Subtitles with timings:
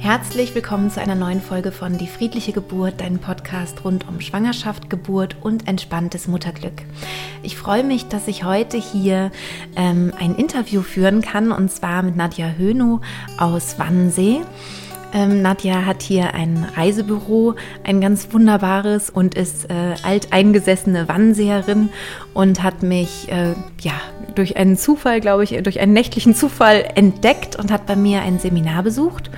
[0.00, 4.88] Herzlich willkommen zu einer neuen Folge von Die friedliche Geburt, dein Podcast rund um Schwangerschaft,
[4.88, 6.72] Geburt und entspanntes Mutterglück.
[7.42, 9.30] Ich freue mich, dass ich heute hier
[9.76, 13.02] ähm, ein Interview führen kann und zwar mit Nadja Hönow
[13.36, 14.40] aus Wannsee.
[15.12, 21.90] Ähm, Nadja hat hier ein Reisebüro, ein ganz wunderbares und ist äh, alteingesessene Wannseherin
[22.32, 23.92] und hat mich äh, ja
[24.34, 28.38] durch einen Zufall, glaube ich, durch einen nächtlichen Zufall entdeckt und hat bei mir ein
[28.38, 29.30] Seminar besucht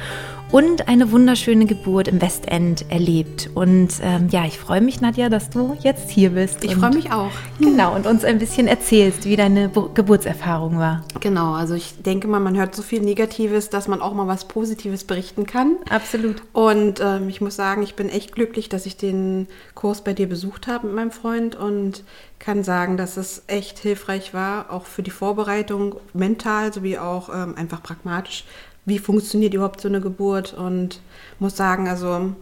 [0.53, 3.49] und eine wunderschöne Geburt im Westend erlebt.
[3.55, 6.63] Und ähm, ja, ich freue mich, Nadja, dass du jetzt hier bist.
[6.63, 7.31] Ich freue mich auch.
[7.59, 11.05] Genau, und uns ein bisschen erzählst, wie deine Bo Geburtserfahrung war.
[11.21, 14.47] Genau, also ich denke mal, man hört so viel Negatives, dass man auch mal was
[14.47, 15.77] Positives berichten kann.
[15.89, 16.43] Absolut.
[16.53, 20.29] Und ähm, ich muss sagen, ich bin echt glücklich, dass ich den Kurs bei dir
[20.29, 22.05] besucht habe mit meinem Freund und
[22.39, 27.55] kann sagen, dass es echt hilfreich war, auch für die Vorbereitung mental sowie auch ähm,
[27.57, 28.45] einfach pragmatisch
[28.85, 31.01] wie funktioniert überhaupt so eine Geburt und
[31.39, 32.33] muss sagen, also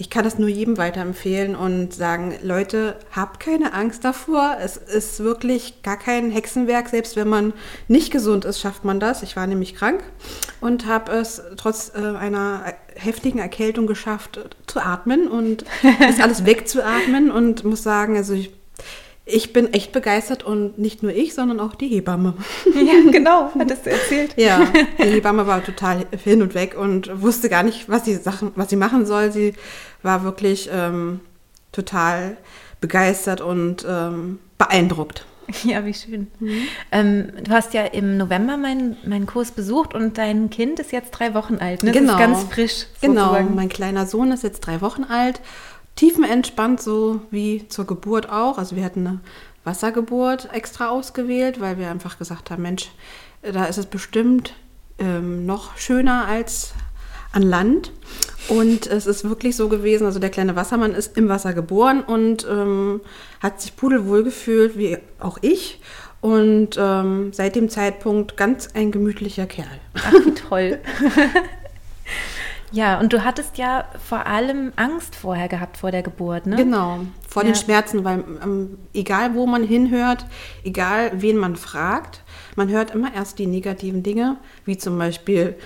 [0.00, 4.56] ich kann das nur jedem weiterempfehlen und sagen, Leute, habt keine Angst davor.
[4.60, 6.88] Es ist wirklich gar kein Hexenwerk.
[6.88, 7.52] Selbst wenn man
[7.88, 9.24] nicht gesund ist, schafft man das.
[9.24, 10.04] Ich war nämlich krank
[10.60, 15.64] und habe es trotz äh, einer heftigen Erkältung geschafft, zu atmen und
[16.00, 18.52] das alles wegzuatmen und muss sagen, also ich
[19.28, 22.34] ich bin echt begeistert und nicht nur ich, sondern auch die Hebamme.
[22.74, 24.34] Ja, genau, hattest du erzählt.
[24.36, 24.66] Ja,
[24.98, 28.70] die Hebamme war total hin und weg und wusste gar nicht, was sie, Sachen, was
[28.70, 29.32] sie machen soll.
[29.32, 29.54] Sie
[30.02, 31.20] war wirklich ähm,
[31.72, 32.36] total
[32.80, 35.26] begeistert und ähm, beeindruckt.
[35.64, 36.28] Ja, wie schön.
[36.40, 36.62] Mhm.
[36.92, 41.10] Ähm, du hast ja im November meinen mein Kurs besucht und dein Kind ist jetzt
[41.10, 41.82] drei Wochen alt.
[41.82, 41.92] Ne?
[41.92, 42.12] Genau.
[42.12, 42.86] Das ist ganz frisch.
[43.00, 43.46] Sozusagen.
[43.46, 45.40] Genau, mein kleiner Sohn ist jetzt drei Wochen alt
[45.98, 48.56] tiefenentspannt, so wie zur Geburt auch.
[48.56, 49.20] Also wir hatten eine
[49.64, 52.90] Wassergeburt extra ausgewählt, weil wir einfach gesagt haben, Mensch,
[53.42, 54.54] da ist es bestimmt
[54.98, 56.72] ähm, noch schöner als
[57.32, 57.92] an Land.
[58.48, 62.46] Und es ist wirklich so gewesen, also der kleine Wassermann ist im Wasser geboren und
[62.48, 63.00] ähm,
[63.40, 65.80] hat sich pudelwohl gefühlt, wie auch ich.
[66.20, 69.80] Und ähm, seit dem Zeitpunkt ganz ein gemütlicher Kerl.
[69.94, 70.78] Ach, wie toll.
[72.70, 76.56] Ja, und du hattest ja vor allem Angst vorher gehabt vor der Geburt, ne?
[76.56, 77.50] Genau, vor ja.
[77.50, 80.26] den Schmerzen, weil ähm, egal wo man hinhört,
[80.64, 82.22] egal wen man fragt,
[82.56, 85.56] man hört immer erst die negativen Dinge, wie zum Beispiel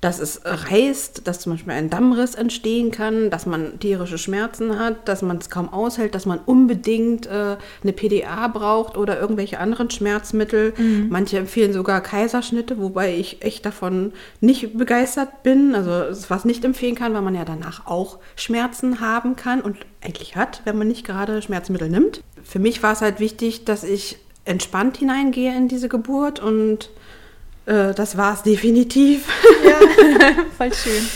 [0.00, 5.06] dass es reißt, dass zum Beispiel ein Dammriss entstehen kann, dass man tierische Schmerzen hat,
[5.08, 9.90] dass man es kaum aushält, dass man unbedingt äh, eine PDA braucht oder irgendwelche anderen
[9.90, 10.72] Schmerzmittel.
[10.76, 11.08] Mhm.
[11.10, 15.74] Manche empfehlen sogar Kaiserschnitte, wobei ich echt davon nicht begeistert bin.
[15.74, 15.90] Also
[16.30, 20.62] was nicht empfehlen kann, weil man ja danach auch Schmerzen haben kann und eigentlich hat,
[20.64, 22.22] wenn man nicht gerade Schmerzmittel nimmt.
[22.42, 26.90] Für mich war es halt wichtig, dass ich entspannt hineingehe in diese Geburt und
[27.66, 29.26] äh, das war es definitiv.
[29.64, 29.78] Ja,
[30.56, 31.06] voll schön.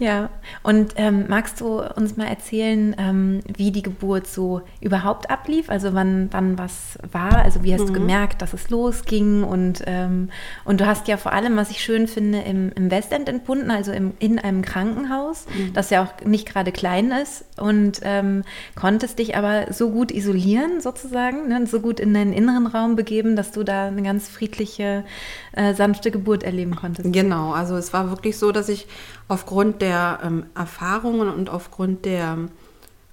[0.00, 0.30] Ja,
[0.62, 5.68] und ähm, magst du uns mal erzählen, ähm, wie die Geburt so überhaupt ablief?
[5.68, 7.36] Also wann, wann was war?
[7.36, 7.88] Also wie hast mhm.
[7.88, 9.44] du gemerkt, dass es losging?
[9.44, 10.30] Und, ähm,
[10.64, 13.92] und du hast ja vor allem, was ich schön finde, im, im Westend entbunden, also
[13.92, 15.74] im, in einem Krankenhaus, mhm.
[15.74, 18.42] das ja auch nicht gerade klein ist und ähm,
[18.74, 21.66] konntest dich aber so gut isolieren sozusagen, ne?
[21.66, 25.04] so gut in deinen inneren Raum begeben, dass du da eine ganz friedliche,
[25.52, 27.12] äh, sanfte Geburt erleben konntest.
[27.12, 28.86] Genau, also es war wirklich so, dass ich
[29.30, 32.36] aufgrund der ähm, Erfahrungen und aufgrund der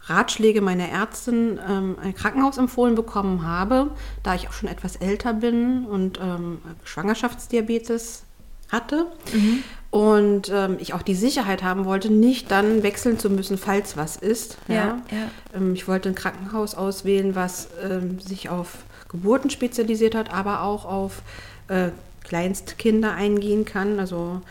[0.05, 3.91] Ratschläge meiner Ärztin ähm, ein Krankenhaus empfohlen bekommen habe,
[4.23, 8.23] da ich auch schon etwas älter bin und ähm, Schwangerschaftsdiabetes
[8.71, 9.05] hatte.
[9.31, 9.63] Mhm.
[9.91, 14.15] Und ähm, ich auch die Sicherheit haben wollte, nicht dann wechseln zu müssen, falls was
[14.15, 14.57] ist.
[14.67, 14.97] Ja, ja.
[15.11, 15.29] ja.
[15.55, 20.85] Ähm, ich wollte ein Krankenhaus auswählen, was ähm, sich auf Geburten spezialisiert hat, aber auch
[20.85, 21.21] auf
[21.67, 21.89] äh,
[22.23, 23.99] Kleinstkinder eingehen kann.
[23.99, 24.41] Also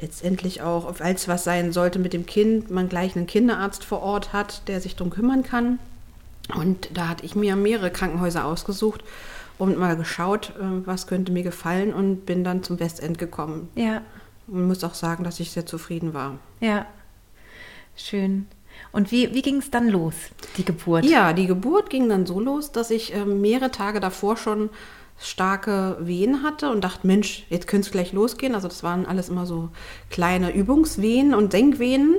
[0.00, 4.32] letztendlich auch, als was sein sollte mit dem Kind, man gleich einen Kinderarzt vor Ort
[4.32, 5.78] hat, der sich darum kümmern kann.
[6.54, 9.02] Und da hatte ich mir mehrere Krankenhäuser ausgesucht
[9.58, 13.68] und mal geschaut, äh, was könnte mir gefallen und bin dann zum Westend gekommen.
[13.74, 14.02] Ja.
[14.48, 16.38] Und muss auch sagen, dass ich sehr zufrieden war.
[16.60, 16.86] Ja,
[17.96, 18.46] schön.
[18.90, 20.14] Und wie, wie ging es dann los,
[20.56, 21.04] die Geburt?
[21.04, 24.70] Ja, die Geburt ging dann so los, dass ich äh, mehrere Tage davor schon
[25.18, 28.54] starke Wehen hatte und dachte, Mensch, jetzt könnte es gleich losgehen.
[28.54, 29.68] Also das waren alles immer so
[30.10, 32.16] kleine Übungswehen und Senkwehen.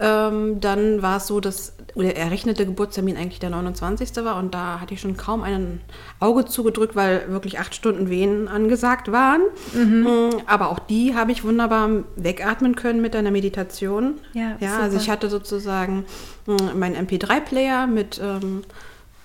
[0.00, 4.24] Ähm, dann war es so, dass der errechnete Geburtstermin eigentlich der 29.
[4.24, 5.80] war und da hatte ich schon kaum ein
[6.18, 9.42] Auge zugedrückt, weil wirklich acht Stunden Wehen angesagt waren.
[9.74, 10.02] Mhm.
[10.02, 14.14] Mm, aber auch die habe ich wunderbar wegatmen können mit einer Meditation.
[14.32, 16.04] Ja, ja also ich hatte sozusagen
[16.46, 18.64] mm, meinen MP3-Player mit ähm,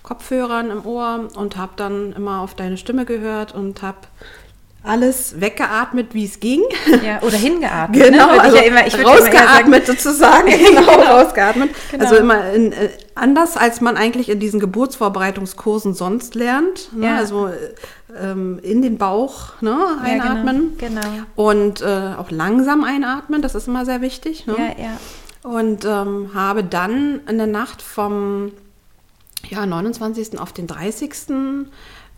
[0.08, 3.98] Kopfhörern im Ohr und habe dann immer auf deine Stimme gehört und habe
[4.82, 6.62] alles weggeatmet, wie es ging.
[7.04, 8.04] Ja, oder hingeatmet.
[8.04, 8.40] Genau, ne?
[8.40, 10.48] also ich ja immer, ich rausgeatmet sozusagen.
[10.50, 11.02] genau, Genau.
[11.02, 11.70] rausgeatmet.
[11.90, 12.04] Genau.
[12.04, 16.96] Also immer in, äh, anders, als man eigentlich in diesen Geburtsvorbereitungskursen sonst lernt.
[16.96, 17.06] Ne?
[17.06, 17.16] Ja.
[17.16, 17.52] Also äh,
[18.18, 19.76] ähm, in den Bauch ne?
[19.78, 20.78] Ja, einatmen.
[20.78, 21.00] Genau.
[21.02, 21.24] genau.
[21.34, 24.46] Und äh, auch langsam einatmen, das ist immer sehr wichtig.
[24.46, 24.54] Ne?
[24.56, 25.50] Ja, ja.
[25.50, 28.52] Und ähm, habe dann in der Nacht vom
[29.48, 30.38] ja, 29.
[30.38, 31.12] auf den 30.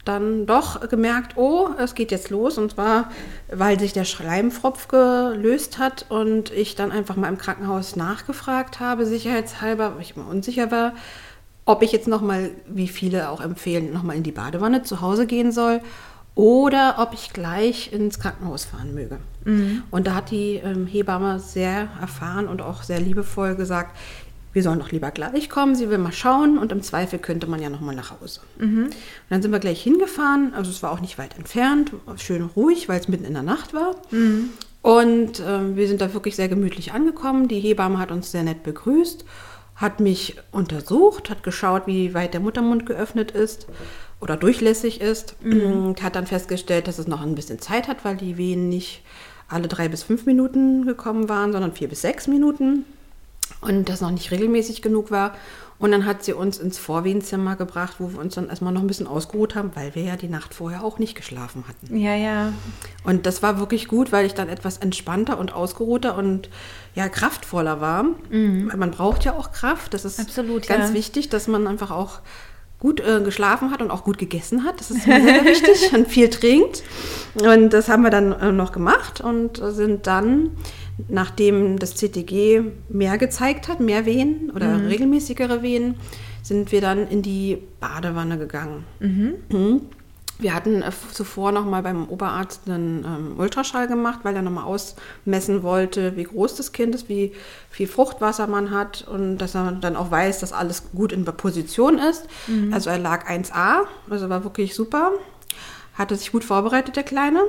[0.04, 2.58] dann doch gemerkt, oh, es geht jetzt los.
[2.58, 3.10] Und zwar,
[3.50, 9.06] weil sich der Schleimfropf gelöst hat und ich dann einfach mal im Krankenhaus nachgefragt habe,
[9.06, 10.94] sicherheitshalber, weil ich immer unsicher war,
[11.66, 15.52] ob ich jetzt nochmal, wie viele auch empfehlen, nochmal in die Badewanne zu Hause gehen
[15.52, 15.80] soll
[16.34, 19.18] oder ob ich gleich ins Krankenhaus fahren möge.
[19.90, 23.96] Und da hat die ähm, Hebamme sehr erfahren und auch sehr liebevoll gesagt,
[24.52, 27.62] wir sollen doch lieber gleich kommen, sie will mal schauen und im Zweifel könnte man
[27.62, 28.40] ja nochmal nach Hause.
[28.84, 28.94] Und
[29.30, 32.98] dann sind wir gleich hingefahren, also es war auch nicht weit entfernt, schön ruhig, weil
[32.98, 33.96] es mitten in der Nacht war.
[34.82, 37.48] Und ähm, wir sind da wirklich sehr gemütlich angekommen.
[37.48, 39.24] Die Hebamme hat uns sehr nett begrüßt,
[39.76, 43.66] hat mich untersucht, hat geschaut, wie weit der Muttermund geöffnet ist
[44.20, 45.36] oder durchlässig ist.
[45.64, 49.02] Und hat dann festgestellt, dass es noch ein bisschen Zeit hat, weil die Wehen nicht
[49.48, 52.84] alle drei bis fünf Minuten gekommen waren, sondern vier bis sechs Minuten
[53.60, 55.34] und das noch nicht regelmäßig genug war.
[55.78, 58.86] Und dann hat sie uns ins Vorwehenzimmer gebracht, wo wir uns dann erstmal noch ein
[58.86, 61.96] bisschen ausgeruht haben, weil wir ja die Nacht vorher auch nicht geschlafen hatten.
[61.96, 62.52] Ja, ja.
[63.02, 66.50] Und das war wirklich gut, weil ich dann etwas entspannter und ausgeruhter und
[66.94, 68.04] ja kraftvoller war.
[68.68, 69.94] Weil man braucht ja auch Kraft.
[69.94, 70.24] Das ist Mhm.
[70.26, 70.94] Absolut, ganz ja.
[70.94, 72.18] wichtig, dass man einfach auch
[72.78, 74.80] gut äh, geschlafen hat und auch gut gegessen hat.
[74.80, 76.82] Das ist sehr, sehr wichtig und viel trinkt.
[77.34, 80.50] Und das haben wir dann äh, noch gemacht und sind dann,
[81.08, 84.86] nachdem das CTG mehr gezeigt hat, mehr Wehen oder Mhm.
[84.86, 85.94] regelmäßigere Wehen,
[86.42, 88.84] sind wir dann in die Badewanne gegangen.
[88.98, 89.82] Mhm.
[90.38, 94.50] Wir hatten äh, zuvor noch mal beim Oberarzt einen ähm, Ultraschall gemacht, weil er noch
[94.50, 97.32] mal ausmessen wollte, wie groß das Kind ist, wie
[97.68, 101.98] viel Fruchtwasser man hat und dass er dann auch weiß, dass alles gut in Position
[101.98, 102.24] ist.
[102.72, 105.12] Also er lag 1a, also war wirklich super.
[106.00, 107.40] Hatte sich gut vorbereitet, der Kleine.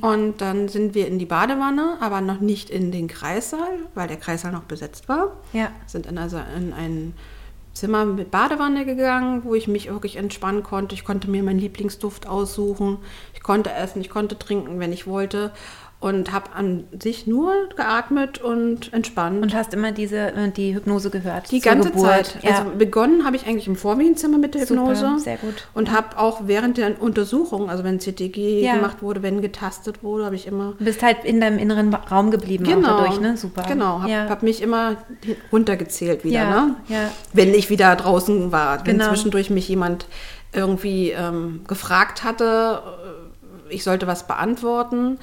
[0.00, 4.16] Und dann sind wir in die Badewanne, aber noch nicht in den Kreissaal, weil der
[4.16, 5.72] Kreissaal noch besetzt war Ja.
[5.86, 7.14] sind in, also in ein
[7.72, 10.94] Zimmer mit Badewanne gegangen, wo ich mich wirklich entspannen konnte.
[10.94, 12.98] Ich konnte mir meinen Lieblingsduft aussuchen.
[13.34, 15.50] Ich konnte essen, ich konnte trinken, wenn ich wollte.
[16.08, 19.42] Und habe an sich nur geatmet und entspannt.
[19.42, 21.50] Und hast immer diese, äh, die Hypnose gehört.
[21.50, 22.06] die ganze Geburt.
[22.26, 22.38] Zeit.
[22.42, 22.50] Ja.
[22.58, 25.18] Also begonnen habe ich eigentlich im Vorwehenzimmer mit der Super, Hypnose.
[25.18, 25.66] sehr gut.
[25.74, 28.74] Und habe auch während der Untersuchung, also wenn CTG Ja.
[28.76, 32.30] gemacht wurde, wenn getastet wurde, habe ich immer Du bist halt in deinem inneren Raum
[32.30, 33.36] geblieben auch dadurch, ne?
[33.36, 33.64] Super.
[33.68, 34.28] Genau, habe ja.
[34.28, 34.96] hab mich immer
[35.52, 36.76] runtergezählt wieder, Ja, ne?
[36.88, 37.10] ja.
[37.32, 39.08] Wenn ich wieder draußen war, wenn Genau.
[39.08, 40.06] zwischendurch mich jemand
[40.52, 42.80] irgendwie ähm, gefragt hatte,
[43.70, 45.18] äh, ich sollte was beantworten,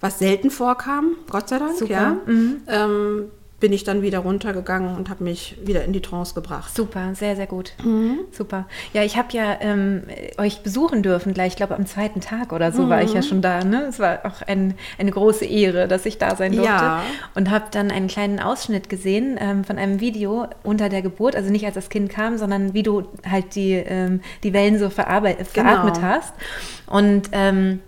[0.00, 2.60] was selten vorkam, Gott sei Dank, Super, mhm.
[2.66, 2.84] ja.
[2.84, 3.24] Ähm,
[3.60, 6.72] bin ich dann wieder runtergegangen und habe mich wieder in die Trance gebracht.
[6.76, 7.72] Super, sehr, sehr gut.
[7.82, 8.20] Mhm.
[8.30, 8.68] Super.
[8.92, 10.04] Ja, ich habe ja ähm,
[10.36, 13.16] euch besuchen dürfen, gleich, ich glaube am zweiten Tag oder so war ich Mhm.
[13.16, 13.64] ja schon da.
[13.64, 13.86] Ne?
[13.88, 16.68] Es war auch ein, eine große Ehre, dass ich da sein durfte.
[16.72, 17.02] Ja.
[17.34, 21.50] Und habe dann einen kleinen Ausschnitt gesehen ähm, von einem Video unter der Geburt, also
[21.50, 25.44] nicht als das Kind kam, sondern wie du halt die, ähm, die Wellen so verarbeit,
[25.48, 26.06] veratmet Genau.
[26.06, 26.32] hast.
[26.86, 27.80] Und ähm,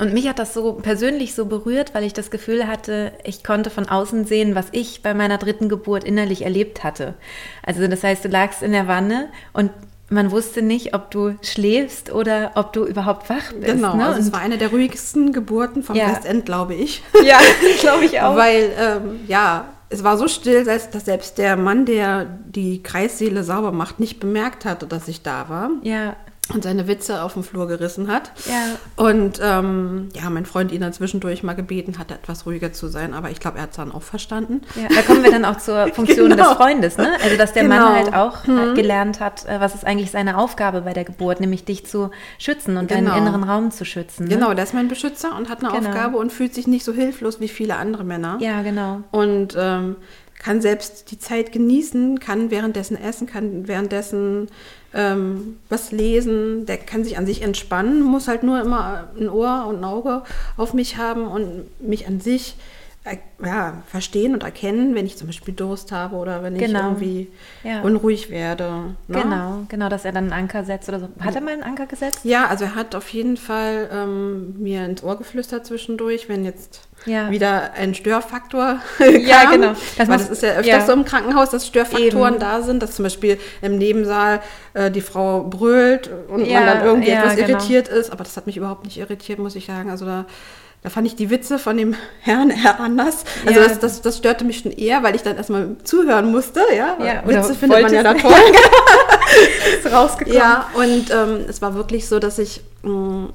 [0.00, 3.68] und mich hat das so persönlich so berührt, weil ich das Gefühl hatte, ich konnte
[3.68, 7.14] von außen sehen, was ich bei meiner dritten Geburt innerlich erlebt hatte.
[7.64, 9.70] Also das heißt, du lagst in der Wanne und
[10.08, 13.74] man wusste nicht, ob du schläfst oder ob du überhaupt wach bist.
[13.74, 14.06] Genau, ne?
[14.06, 16.08] also es war eine der ruhigsten Geburten vom Ja.
[16.08, 17.02] Westend, glaube ich.
[17.24, 17.38] ja,
[17.80, 18.34] glaube ich auch.
[18.36, 23.44] Weil, ähm, ja, es war so still, dass, dass selbst der Mann, der die Kreissäle
[23.44, 26.16] sauber macht, nicht bemerkt hatte, dass ich da war ja,
[26.52, 28.32] und seine Witze auf den Flur gerissen hat.
[28.46, 28.76] Ja.
[28.96, 33.14] Und ähm, ja, mein Freund ihn dann zwischendurch mal gebeten hat, etwas ruhiger zu sein,
[33.14, 34.62] aber ich glaube, er hat es dann auch verstanden.
[34.74, 34.88] ja.
[34.92, 36.48] Da kommen wir dann auch zur Funktion Genau.
[36.48, 37.12] des Freundes, ne?
[37.22, 37.92] Also dass der Mann Genau.
[37.92, 41.64] halt auch äh, gelernt hat, äh, was ist eigentlich seine Aufgabe bei der Geburt, nämlich
[41.64, 43.10] dich zu schützen und Genau.
[43.12, 44.24] deinen inneren Raum zu schützen.
[44.24, 44.34] Ne?
[44.34, 45.88] Genau, der ist mein Beschützer und hat eine Genau.
[45.88, 48.38] Aufgabe und fühlt sich nicht so hilflos wie viele andere Männer.
[48.40, 49.02] Ja, genau.
[49.12, 49.96] und ähm,
[50.42, 54.48] kann selbst die Zeit genießen, kann währenddessen essen, kann währenddessen
[54.94, 59.66] ähm, was lesen, der kann sich an sich entspannen, muss halt nur immer ein Ohr
[59.68, 60.22] und ein Auge
[60.56, 62.79] auf mich haben und mich an sich äh,
[63.44, 66.90] ja, verstehen und erkennen, wenn ich zum Beispiel Durst habe oder wenn ich Genau.
[66.90, 67.28] irgendwie
[67.64, 67.80] Ja.
[67.80, 68.94] unruhig werde.
[69.08, 69.22] Ne?
[69.22, 71.08] Genau, genau, dass er dann einen Anker setzt oder so.
[71.20, 72.20] Hat er mal einen Anker gesetzt?
[72.24, 76.82] Ja, also er hat auf jeden Fall ähm, mir ins Ohr geflüstert zwischendurch, wenn jetzt
[77.06, 77.30] Ja.
[77.30, 78.80] wieder ein Störfaktor
[79.20, 79.52] Ja, kam.
[79.52, 79.72] genau.
[79.96, 80.86] Das Weil das ist ja öfters ja.
[80.86, 82.40] so im Krankenhaus, dass Störfaktoren Eben.
[82.40, 84.40] da sind, dass zum Beispiel im Nebensaal
[84.74, 87.48] äh, die Frau brüllt und man dann irgendwie etwas genau.
[87.48, 88.10] irritiert ist.
[88.12, 89.88] Aber das hat mich überhaupt nicht irritiert, muss ich sagen.
[89.90, 90.26] Also da,
[90.82, 93.24] da fand ich die Witze von dem Herrn eher anders.
[93.46, 93.68] Also Ja.
[93.68, 96.60] das, das, das störte mich schon eher, weil ich dann erstmal zuhören musste.
[96.76, 98.32] Ja, Ja, Witze findet man ja da toll.
[99.84, 100.36] Ist rausgekommen.
[100.38, 103.28] Ja, und ähm, es war wirklich so, dass ich mh,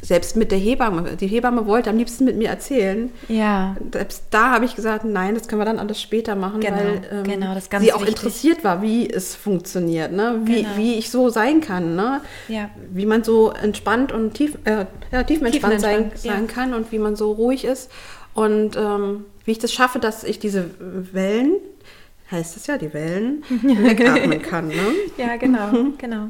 [0.00, 3.10] selbst mit der Hebamme, die Hebamme wollte am liebsten mit mir erzählen.
[3.28, 3.76] Ja.
[3.92, 7.00] Selbst da habe ich gesagt, nein, das können wir dann alles später machen, Genau, weil
[7.10, 8.16] ähm, genau, das ganz sie auch wichtig.
[8.16, 10.40] interessiert war, wie es funktioniert, ne?
[10.44, 10.76] wie, Genau.
[10.76, 12.20] wie ich so sein kann, ne?
[12.46, 12.70] Ja.
[12.92, 16.32] wie man so entspannt und tief, äh, ja, tiefenentspannt sein, Tiefenentspannt, ja.
[16.32, 17.90] sein kann und wie man so ruhig ist
[18.34, 21.54] und ähm, wie ich das schaffe, dass ich diese Wellen,
[22.30, 24.68] heißt es ja, die Wellen, wegatmen kann.
[24.68, 24.74] Ne?
[25.16, 26.28] Ja, genau, genau.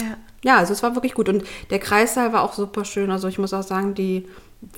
[0.00, 0.16] Ja.
[0.44, 1.28] Ja, also es war wirklich gut.
[1.28, 3.10] Und der Kreissaal war auch super schön.
[3.10, 4.28] Also ich muss auch sagen, die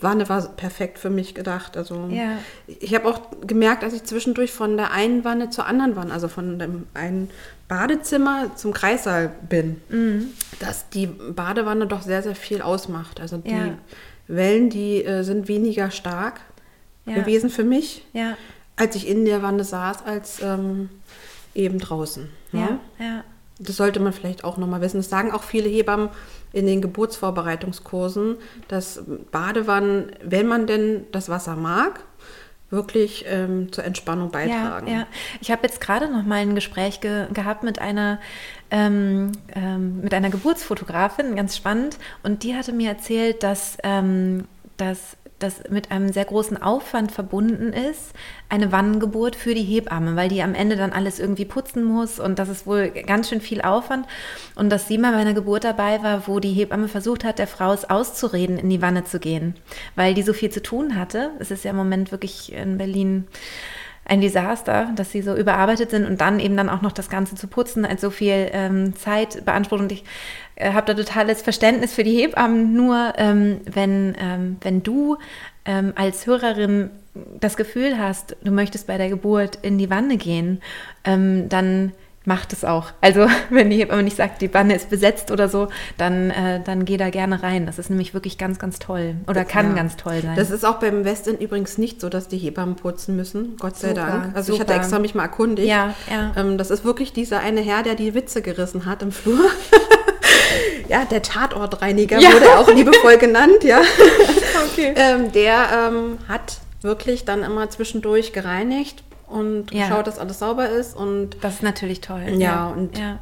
[0.01, 1.77] Wanne war perfekt für mich gedacht.
[1.77, 2.39] Also Ja.
[2.67, 6.29] ich habe auch gemerkt, als ich zwischendurch von der einen Wanne zur anderen Wanne, also
[6.29, 7.31] von dem einen
[7.69, 10.29] Badezimmer zum Kreissaal bin, Mhm.
[10.61, 13.21] dass die Badewanne doch sehr, sehr viel ausmacht.
[13.21, 13.77] Also die Ja.
[14.29, 16.41] Wellen, die äh, sind weniger stark
[17.07, 17.15] Ja.
[17.15, 18.05] gewesen für mich,
[18.77, 20.89] als ich in der Wanne saß, als ähm,
[21.55, 22.29] eben draußen.
[22.53, 22.79] ne?
[22.99, 23.05] Ja.
[23.05, 23.25] Ja.
[23.59, 24.99] Das sollte man vielleicht auch nochmal wissen.
[24.99, 26.11] Das sagen auch viele Hebammen
[26.53, 28.37] in den Geburtsvorbereitungskursen,
[28.69, 32.01] dass Badewannen, wenn man denn das Wasser mag,
[32.71, 34.89] wirklich ähm, zur Entspannung beitragen.
[34.89, 35.07] Ja, ja.
[35.41, 38.19] Ich habe jetzt gerade noch mal ein Gespräch ge gehabt mit einer
[38.71, 44.47] ähm, ähm, mit einer Geburtsfotografin, ganz spannend, und die hatte mir erzählt, dass ähm,
[44.77, 48.12] dass das mit einem sehr großen Aufwand verbunden ist,
[48.49, 52.38] eine Wannengeburt für die Hebamme, weil die am Ende dann alles irgendwie putzen muss und
[52.38, 54.07] das ist wohl ganz schön viel Aufwand.
[54.55, 57.47] Und dass sie mal bei einer Geburt dabei war, wo die Hebamme versucht hat, der
[57.47, 59.55] Frau es auszureden, in die Wanne zu gehen,
[59.95, 61.31] weil die so viel zu tun hatte.
[61.38, 63.26] Es ist ja im Moment wirklich in Berlin
[64.09, 67.35] ein Desaster, dass sie so überarbeitet sind und dann eben dann auch noch das Ganze
[67.35, 69.81] zu putzen, als so viel ähm, Zeit beansprucht.
[69.81, 70.05] Und ich
[70.55, 72.73] äh, habe da totales Verständnis für die Hebammen.
[72.73, 75.17] Nur ähm, wenn, ähm, wenn du
[75.65, 76.91] ähm, als Hörerin
[77.41, 80.61] das Gefühl hast, du möchtest bei der Geburt in die Wanne gehen,
[81.05, 81.93] ähm, dann
[82.26, 82.87] macht es auch.
[83.00, 86.85] Also wenn die Hebamme nicht sagt, die Wanne ist besetzt oder so, dann, äh, dann
[86.85, 87.64] geh da gerne rein.
[87.66, 89.14] Das ist nämlich wirklich ganz, ganz toll.
[89.28, 89.75] Oder kann Ja.
[89.76, 90.37] ganz toll sein.
[90.37, 93.88] Das ist auch beim Westend übrigens nicht so, dass die Hebammen putzen müssen, Gott sei
[93.90, 94.37] Super, Dank.
[94.37, 94.71] Also ich super.
[94.73, 95.68] hatte extra mich mal erkundigt.
[95.68, 96.33] Ja, ja.
[96.37, 99.38] Ähm, das ist wirklich dieser eine Herr, der die Witze gerissen hat im Flur.
[100.88, 102.33] ja, der Tatortreiniger Ja.
[102.33, 103.80] wurde auch liebevoll genannt, ja.
[104.73, 104.92] Okay.
[104.97, 109.88] Ähm, der ähm, hat wirklich dann immer zwischendurch gereinigt und Ja.
[109.88, 110.97] geschaut, dass alles sauber ist.
[110.97, 112.23] Und Das ist natürlich toll.
[112.38, 113.18] Ja, und- ja.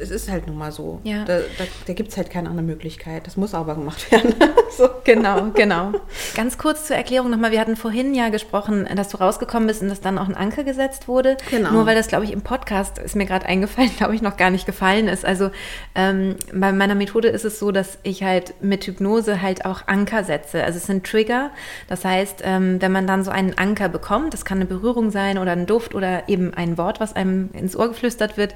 [0.00, 1.00] Es ist halt nun mal so.
[1.04, 1.24] Ja.
[1.24, 3.26] Da, da, da gibt es halt keine andere Möglichkeit.
[3.26, 4.34] Das muss sauber gemacht werden.
[4.76, 4.88] so.
[5.04, 5.92] Genau, genau.
[6.34, 7.50] Ganz kurz zur Erklärung nochmal.
[7.50, 10.64] Wir hatten vorhin ja gesprochen, dass du rausgekommen bist und dass dann auch ein Anker
[10.64, 11.36] gesetzt wurde.
[11.50, 11.70] Genau.
[11.70, 14.50] Nur weil das, glaube ich, im Podcast ist mir gerade eingefallen, glaube ich, noch gar
[14.50, 15.24] nicht gefallen ist.
[15.24, 15.50] Also
[15.94, 20.24] ähm, bei meiner Methode ist es so, dass ich halt mit Hypnose halt auch Anker
[20.24, 20.64] setze.
[20.64, 21.50] Also es sind Trigger.
[21.88, 25.38] Das heißt, ähm, wenn man dann so einen Anker bekommt, das kann eine Berührung sein
[25.38, 28.54] oder ein Duft oder eben ein Wort, was einem ins Ohr geflüstert wird.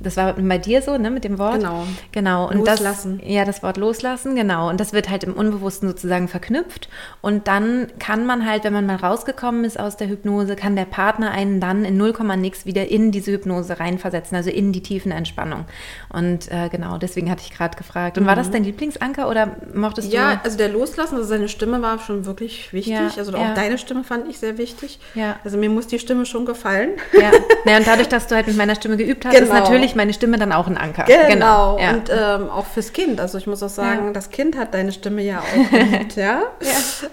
[0.00, 1.56] Das war bei dir so, ne, mit dem Wort.
[1.56, 1.84] Genau.
[2.12, 2.48] Genau.
[2.48, 3.18] Und Loslassen.
[3.18, 4.70] Das, ja, das Wort loslassen, genau.
[4.70, 6.88] Und das wird halt im Unbewussten sozusagen verknüpft.
[7.20, 10.84] Und dann kann man halt, wenn man mal rausgekommen ist aus der Hypnose, kann der
[10.84, 15.12] Partner einen dann in 0, nix wieder in diese Hypnose reinversetzen, also in die tiefen
[15.12, 15.64] Entspannung.
[16.08, 18.16] Und äh, genau, deswegen hatte ich gerade gefragt.
[18.18, 20.14] Und war das dein Lieblingsanker oder mochtest Mhm.
[20.14, 20.44] Ja, du?
[20.44, 22.92] also der Loslassen, also seine Stimme war schon wirklich wichtig.
[22.94, 23.54] Ja, also auch ja.
[23.54, 25.00] deine Stimme fand ich sehr wichtig.
[25.14, 25.36] Ja.
[25.44, 26.90] Also mir muss die Stimme schon gefallen.
[27.12, 27.30] Ja.
[27.64, 29.54] naja, und dadurch, dass du halt mit meiner Stimme geübt hast, ist Genau.
[29.60, 31.04] natürlich meine Stimme dann auch ein Anker.
[31.28, 31.78] Genau.
[31.78, 31.90] Ja.
[31.92, 33.20] Und ähm, auch fürs Kind.
[33.20, 34.12] Also ich muss auch sagen, Ja.
[34.12, 36.42] das Kind hat deine Stimme ja auch geliebt, ja?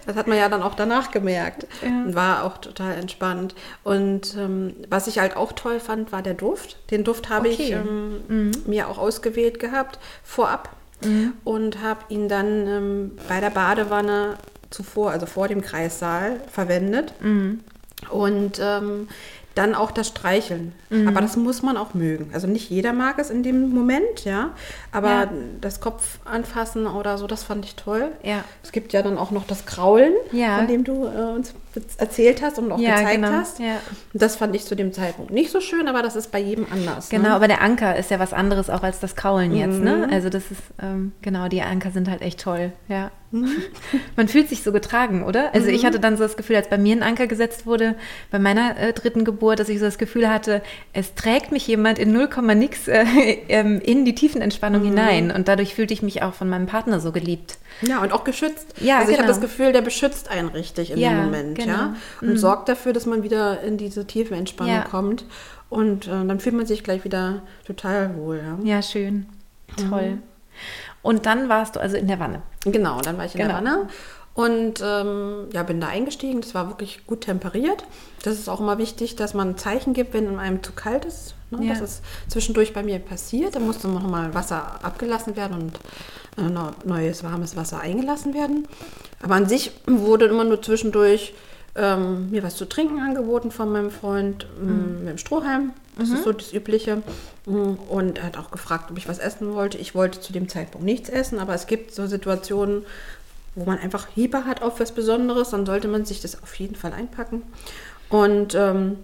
[0.06, 1.66] Das hat man ja dann auch danach gemerkt.
[1.82, 3.56] Und War auch total entspannt.
[3.84, 6.78] Und ähm, was ich halt auch toll fand, war der Duft.
[6.92, 7.74] Den Duft habe ich Okay.
[7.74, 10.70] ähm, mir auch ausgewählt gehabt, vorab.
[11.46, 14.36] Und habe ihn dann ähm, bei der Badewanne
[14.70, 17.14] zuvor, also vor dem Kreissaal, verwendet.
[18.10, 19.08] Und ähm,
[19.56, 20.74] dann auch das Streicheln.
[21.08, 22.30] Aber das muss man auch mögen.
[22.34, 24.52] Also nicht jeder mag es in dem Moment, ja.
[24.92, 25.30] Aber Ja.
[25.60, 28.12] das Kopf anfassen oder so, das fand ich toll.
[28.24, 28.44] Ja.
[28.64, 30.58] Es gibt ja dann auch noch das Kraulen, Ja.
[30.58, 31.54] von dem du äh, uns
[31.98, 33.28] erzählt hast und auch Ja, gezeigt genau.
[33.30, 33.60] hast.
[33.60, 33.78] Ja.
[34.14, 37.10] Das fand ich zu dem Zeitpunkt nicht so schön, aber das ist bei jedem anders.
[37.10, 37.36] Genau, Ne?
[37.36, 40.08] aber der Anker ist ja was anderes auch als das Kraulen jetzt, ne?
[40.08, 40.14] Mhm.
[40.14, 43.12] Also das ist, ähm, genau, die Anker sind halt echt toll, ja.
[43.32, 43.50] Mhm.
[44.16, 45.54] Man fühlt sich so getragen, oder?
[45.54, 45.76] Also mhm.
[45.76, 47.96] ich hatte dann so das Gefühl, als bei mir ein Anker gesetzt wurde,
[48.32, 50.62] bei meiner äh, dritten Geburt, dass ich so das Gefühl hatte,
[50.94, 53.04] es trägt mich jemand in 0, nix äh,
[53.50, 54.88] ähm, in die Tiefenentspannung mhm.
[54.88, 55.32] hinein.
[55.32, 57.58] Und dadurch fühlte ich mich auch von meinem Partner so geliebt.
[57.82, 58.74] Ja, und auch geschützt.
[58.82, 59.28] Ja, also ich genau.
[59.28, 61.74] habe das Gefühl, der beschützt einen richtig in ja, dem Moment, genau.
[61.74, 61.96] ja.
[62.22, 62.38] Und mhm.
[62.38, 64.84] sorgt dafür, dass man wieder in diese Tiefenentspannung ja.
[64.84, 65.26] kommt.
[65.70, 68.42] Und äh, dann fühlt man sich gleich wieder total wohl.
[68.64, 69.28] Ja, ja schön.
[69.90, 70.12] Toll.
[70.12, 70.24] Mhm.
[71.02, 72.42] Und dann warst du also in der Wanne.
[72.66, 73.62] Genau, dann war ich in genau.
[73.62, 73.88] der Wanne
[74.40, 76.40] und ähm, ja, bin da eingestiegen.
[76.40, 77.84] Das war wirklich gut temperiert.
[78.24, 81.36] Das ist auch immer wichtig, dass man ein Zeichen gibt, wenn einem zu kalt ist.
[81.52, 81.66] Ne?
[81.66, 81.74] Ja.
[81.74, 83.56] Das ist zwischendurch bei mir passiert.
[83.56, 85.74] Da musste noch mal Wasser abgelassen werden
[86.38, 88.66] und äh, neues warmes Wasser eingelassen werden.
[89.22, 91.34] Aber an sich wurde immer nur zwischendurch
[91.76, 95.00] ähm, mir was zu trinken angeboten von meinem Freund ähm, mhm.
[95.00, 95.74] mit dem Strohhalm.
[95.98, 96.16] Das mhm.
[96.16, 97.04] ist so das Übliche.
[97.46, 99.78] Mm, und er hat auch gefragt, ob ich was essen wollte.
[99.78, 102.86] Ich wollte zu dem Zeitpunkt nichts essen, aber es gibt so Situationen,
[103.56, 106.76] wo man einfach Hieber hat auf was Besonderes, dann sollte man sich das auf jeden
[106.76, 107.44] Fall einpacken.
[108.10, 108.98] Und ähm,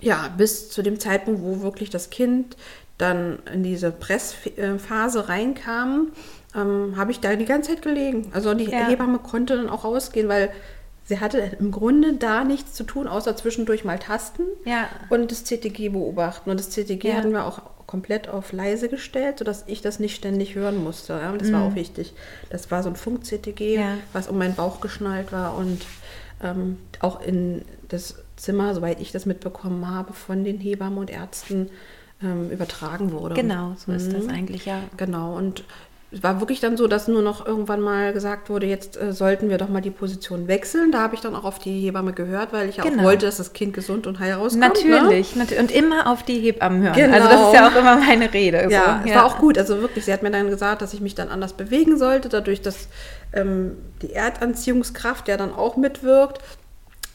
[0.00, 2.56] ja, bis zu dem Zeitpunkt, wo wirklich das Kind
[2.98, 6.08] dann in diese Pressphase reinkam,
[6.54, 8.30] ähm, habe ich da die ganze Zeit gelegen.
[8.32, 8.86] Also die ja.
[8.88, 10.50] Hebamme konnte dann auch rausgehen, weil
[11.04, 14.88] sie hatte im Grunde da nichts zu tun, außer zwischendurch mal tasten ja.
[15.08, 16.50] und das CTG beobachten.
[16.50, 17.14] Und das CTG ja.
[17.14, 21.12] hatten wir auch komplett auf leise gestellt, sodass ich das nicht ständig hören musste.
[21.12, 21.30] Ja?
[21.36, 21.52] Das mhm.
[21.52, 22.14] war auch wichtig.
[22.48, 23.98] Das war so ein Funk-CTG, ja.
[24.14, 25.82] was um meinen Bauch geschnallt war und
[26.42, 31.68] ähm, auch in das Zimmer, soweit ich das mitbekommen habe, von den Hebammen und Ärzten
[32.22, 33.34] ähm, übertragen wurde.
[33.34, 33.98] Genau, so mhm.
[33.98, 34.30] ist das mhm.
[34.30, 34.80] eigentlich, ja.
[34.96, 35.62] Genau, und
[36.12, 39.48] es war wirklich dann so, dass nur noch irgendwann mal gesagt wurde, jetzt äh, sollten
[39.48, 40.92] wir doch mal die Position wechseln.
[40.92, 43.00] Da habe ich dann auch auf die Hebamme gehört, weil ich genau.
[43.00, 44.60] auch wollte, dass das Kind gesund und heil rauskommt.
[44.60, 45.46] Natürlich, ne?
[45.58, 46.94] und immer auf die Hebammen hören.
[46.94, 47.14] Genau.
[47.14, 48.64] Also das ist ja auch immer meine Rede.
[48.64, 48.70] So.
[48.70, 49.16] Ja, es ja.
[49.16, 49.56] war auch gut.
[49.56, 52.60] Also wirklich, sie hat mir dann gesagt, dass ich mich dann anders bewegen sollte, dadurch,
[52.60, 52.88] dass
[53.32, 56.40] ähm, die Erdanziehungskraft ja dann auch mitwirkt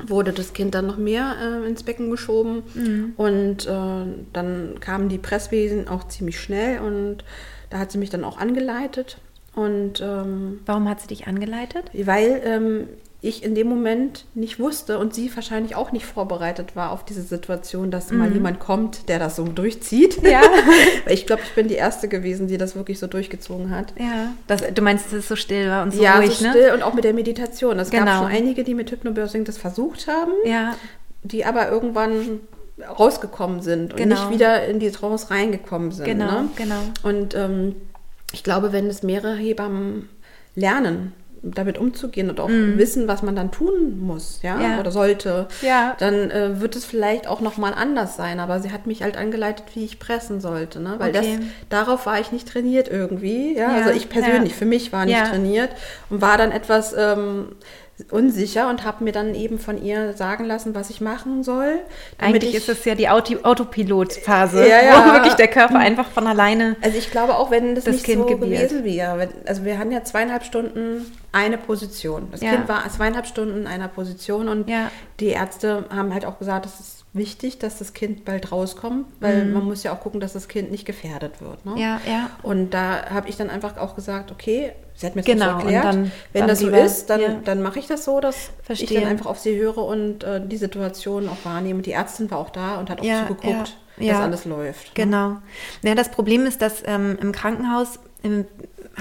[0.05, 3.13] wurde das Kind dann noch mehr äh, ins Becken geschoben mhm.
[3.17, 7.23] und äh, dann kamen die Presswesen auch ziemlich schnell und
[7.69, 9.17] da hat sie mich dann auch angeleitet.
[9.55, 11.89] Und, ähm, Warum hat sie dich angeleitet?
[11.93, 12.87] Weil ähm,
[13.21, 17.23] ich in dem Moment nicht wusste und sie wahrscheinlich auch nicht vorbereitet war auf diese
[17.23, 18.17] Situation, dass mhm.
[18.19, 20.21] mal jemand kommt, der das so durchzieht.
[20.21, 20.41] Ja.
[21.07, 23.93] ich glaube, ich bin die Erste gewesen, die das wirklich so durchgezogen hat.
[23.97, 24.33] Ja.
[24.45, 26.51] Das, du meinst, dass es so still war und so ja, ruhig, so ne?
[26.51, 27.79] still und auch mit der Meditation.
[27.79, 28.05] Es genau.
[28.05, 30.75] gab schon einige, die mit Hypnobirthing das versucht haben, ja.
[31.23, 32.41] die aber irgendwann
[32.81, 34.15] rausgekommen sind und genau.
[34.15, 36.05] nicht wieder in die Trance reingekommen sind.
[36.05, 36.49] Genau, ne?
[36.55, 36.81] genau.
[37.03, 37.75] Und ähm,
[38.33, 40.09] ich glaube, wenn es mehrere Hebammen
[40.55, 41.13] lernen,
[41.43, 42.77] damit umzugehen und auch mm.
[42.77, 44.79] wissen, was man dann tun muss, ja, ja.
[44.79, 45.95] oder sollte, ja.
[45.99, 48.39] dann äh, wird es vielleicht auch noch mal anders sein.
[48.39, 50.95] Aber sie hat mich halt angeleitet, wie ich pressen sollte, ne?
[50.97, 51.37] weil okay.
[51.39, 53.85] das darauf war ich nicht trainiert irgendwie, ja, ja.
[53.85, 55.69] also ich persönlich für mich war nicht trainiert
[56.09, 57.49] und war dann etwas ähm,
[58.11, 61.79] unsicher und habe mir dann eben von ihr sagen lassen, was ich machen soll.
[62.17, 65.05] Eigentlich ich, ist es ja die Auto Autopilotphase, ja, ja.
[65.05, 66.75] wo wirklich der Körper einfach von alleine.
[66.81, 68.69] Also ich glaube auch, wenn das, das nicht kind so gebiert.
[68.69, 72.27] gewesen wäre, also wir hatten ja zweieinhalb Stunden eine Position.
[72.31, 72.51] Das ja.
[72.51, 74.69] Kind war zweieinhalb Stunden in einer Position und
[75.19, 79.45] die Ärzte haben halt auch gesagt, es ist wichtig, dass das Kind bald rauskommt, weil
[79.45, 79.53] mhm.
[79.53, 81.65] man muss ja auch gucken, dass das Kind nicht gefährdet wird.
[81.65, 81.73] Ne?
[81.77, 82.29] Ja, ja.
[82.43, 85.67] Und da habe ich dann einfach auch gesagt, okay, Sie hat mir das genau, so
[85.67, 85.85] erklärt.
[85.85, 87.39] Dann, Wenn dann das so ist, dann, ja.
[87.45, 88.87] dann mache ich das so, dass Verstehe.
[88.87, 91.83] ich dann einfach auf sie höre und äh, die Situation auch wahrnehme.
[91.83, 94.97] Die Ärztin war auch da und hat auch ja, zugeguckt, ja, dass alles läuft.
[94.97, 95.05] Ne?
[95.05, 95.37] Genau.
[95.83, 98.45] Ja, das Problem ist, dass ähm, im Krankenhaus im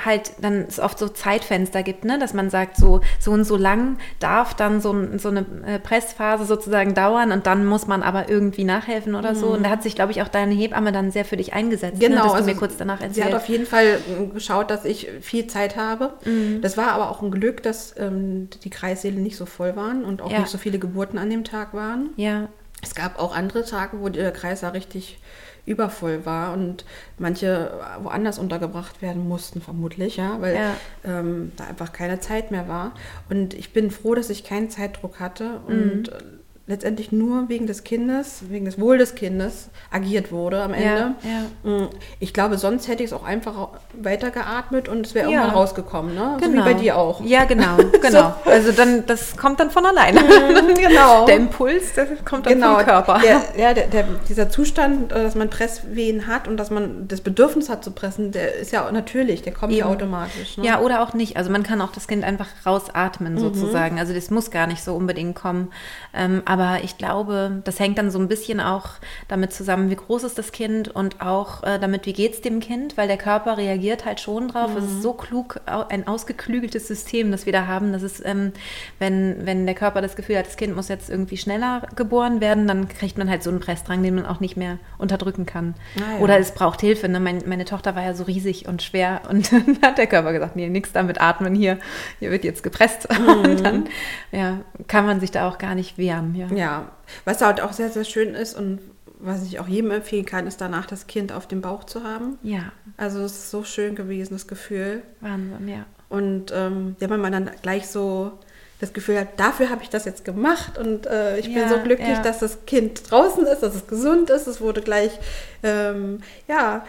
[0.04, 2.18] halt dann es oft so Zeitfenster gibt, ne?
[2.18, 6.44] dass man sagt, so, so und so lang darf dann so, so eine äh, Pressphase
[6.44, 9.36] sozusagen dauern und dann muss man aber irgendwie nachhelfen oder mhm.
[9.36, 9.46] so.
[9.48, 12.16] Und da hat sich, glaube ich, auch deine Hebamme dann sehr für dich eingesetzt, genau,
[12.16, 12.22] ne?
[12.22, 13.14] dass du also mir kurz danach erzählt.
[13.14, 16.14] Sie hat auf jeden Fall äh, geschaut, dass ich viel Zeit habe.
[16.24, 16.60] Mhm.
[16.60, 20.20] Das war aber auch ein Glück, dass ähm, die Kreissäle nicht so voll waren und
[20.20, 20.40] auch ja.
[20.40, 22.10] nicht so viele Geburten an dem Tag waren.
[22.16, 22.48] Ja.
[22.82, 25.18] Es gab auch andere Tage, wo der Kreis da richtig
[25.66, 26.84] übervoll war und
[27.18, 27.70] manche
[28.02, 30.74] woanders untergebracht werden mussten, vermutlich, ja, weil ja.
[31.04, 32.92] Ähm, da einfach keine Zeit mehr war.
[33.28, 36.35] Und ich bin froh, dass ich keinen Zeitdruck hatte und mhm
[36.68, 41.14] letztendlich nur wegen des Kindes, wegen des Wohl des Kindes agiert wurde am Ende.
[41.22, 41.30] Ja,
[41.64, 41.78] ja.
[41.84, 45.38] Mm, ich glaube, sonst hätte ich es auch einfach weitergeatmet und es wäre ja.
[45.38, 46.36] irgendwann rausgekommen, ne?
[46.40, 46.50] Genau.
[46.50, 47.20] So wie bei dir auch.
[47.24, 48.34] Ja, genau, genau.
[48.44, 48.50] so.
[48.50, 50.20] Also dann, das kommt dann von alleine.
[50.20, 51.24] Mhm, genau.
[51.26, 52.76] Der Impuls, das kommt dann genau.
[52.76, 53.20] vom Körper.
[53.22, 57.20] Der, ja, der, der, dieser Zustand, äh, dass man Presswehen hat und dass man das
[57.20, 59.80] Bedürfnis hat zu pressen, der ist ja natürlich, der kommt Eben.
[59.80, 60.58] ja automatisch.
[60.58, 60.66] Ne?
[60.66, 61.36] Ja, oder auch nicht.
[61.36, 63.38] Also man kann auch das Kind einfach rausatmen mhm.
[63.38, 64.00] sozusagen.
[64.00, 65.70] Also das muss gar nicht so unbedingt kommen.
[66.12, 68.88] Ähm, aber ich glaube, das hängt dann so ein bisschen auch
[69.28, 72.60] damit zusammen, wie groß ist das Kind und auch äh, damit, wie geht es dem
[72.60, 74.70] Kind, weil der Körper reagiert halt schon drauf.
[74.70, 74.78] Mhm.
[74.78, 78.52] Es ist so klug, ein ausgeklügeltes System, das wir da haben, dass es, ähm,
[78.98, 82.66] wenn, wenn der Körper das Gefühl hat, das Kind muss jetzt irgendwie schneller geboren werden,
[82.66, 85.74] dann kriegt man halt so einen Pressdrang, den man auch nicht mehr unterdrücken kann.
[85.98, 86.18] Ah, ja.
[86.20, 87.06] Oder es braucht Hilfe.
[87.10, 87.20] Ne?
[87.20, 90.56] Mein, meine Tochter war ja so riesig und schwer und dann hat der Körper gesagt,
[90.56, 91.76] nee, nichts damit atmen hier,
[92.18, 93.08] hier wird jetzt gepresst.
[93.16, 93.26] Mhm.
[93.28, 93.84] Und dann
[94.30, 96.34] ja, kann man sich da auch gar nicht wehren.
[96.34, 96.45] Ja.
[96.54, 96.92] Ja,
[97.24, 98.80] was halt auch sehr, sehr schön ist und
[99.18, 102.38] was ich auch jedem empfehlen kann, ist danach das Kind auf dem Bauch zu haben.
[102.42, 102.72] Ja.
[102.96, 105.02] Also es ist so schön gewesen, das Gefühl.
[105.20, 105.86] Wahnsinn, ja.
[106.08, 108.32] Und ähm, ja, wenn man dann gleich so
[108.78, 111.78] das Gefühl hat, dafür habe ich das jetzt gemacht und äh, ich ja, bin so
[111.82, 112.22] glücklich, ja.
[112.22, 114.46] dass das Kind draußen ist, dass es gesund ist.
[114.46, 115.18] Es wurde gleich,
[115.62, 116.84] ähm, ja,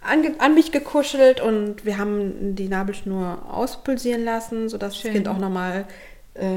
[0.00, 5.12] an, an, mich gekuschelt und wir haben die Nabelschnur auspulsieren lassen, sodass Schön.
[5.12, 5.86] das Kind auch nochmal
[6.34, 6.48] äh,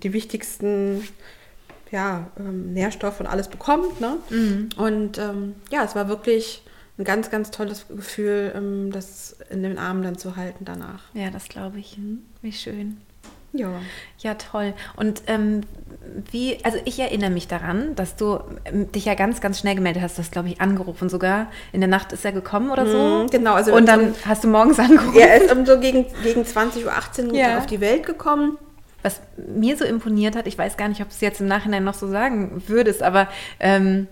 [0.00, 1.02] die wichtigsten
[1.92, 4.00] ja, ähm, Nährstoffe und alles bekommt.
[4.00, 4.16] Ne?
[4.30, 4.70] Mhm.
[4.76, 6.62] Und ähm, ja, es war wirklich
[6.98, 11.04] ein ganz, ganz tolles Gefühl, ähm, das in den Armen dann zu halten danach.
[11.14, 11.96] Ja, das glaube ich.
[11.98, 12.22] Mhm.
[12.40, 12.96] Wie schön.
[13.52, 13.68] Ja.
[14.18, 14.72] Ja, toll.
[14.96, 15.60] Und ähm,
[16.30, 20.02] wie, also ich erinnere mich daran, dass du ähm, dich ja ganz, ganz schnell gemeldet
[20.02, 20.16] hast.
[20.16, 21.48] Du hast, glaube ich, angerufen sogar.
[21.72, 23.24] In der Nacht ist er gekommen oder so.
[23.24, 23.52] Mm, genau.
[23.52, 25.18] Also und dann um, hast du morgens angerufen.
[25.18, 27.58] Er ist um so gegen, gegen 20.18 Uhr ja.
[27.58, 28.56] auf die Welt gekommen.
[29.02, 31.84] Was mir so imponiert hat, ich weiß gar nicht, ob du es jetzt im Nachhinein
[31.84, 34.06] noch so sagen würdest, aber ähm,